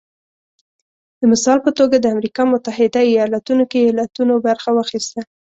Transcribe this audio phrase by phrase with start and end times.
[1.19, 5.21] د مثال په توګه د امریکا متحده ایالتونو کې ایالتونو برخه واخیسته